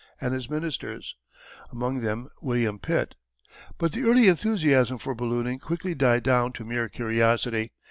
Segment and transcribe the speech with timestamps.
[0.19, 1.15] and his ministers,
[1.71, 3.15] among them William Pitt.
[3.77, 7.71] But the early enthusiasm for ballooning quickly died down to mere curiosity.